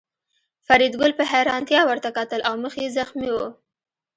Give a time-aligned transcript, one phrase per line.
[0.67, 3.37] فریدګل په حیرانتیا ورته کتل او مخ یې زخمي و